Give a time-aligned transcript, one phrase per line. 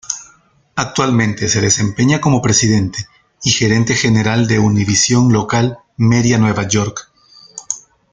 [0.77, 3.05] Actualmente se desempeña como presidente
[3.43, 7.11] y gerente general de Univision Local Media Nueva York.